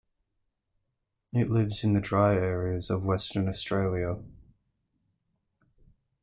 It 1.31 1.51
lives 1.51 1.83
in 1.83 1.93
the 1.93 1.99
dry 2.01 2.33
areas 2.33 2.89
of 2.89 3.03
Western 3.05 3.47
Australia. 3.47 4.17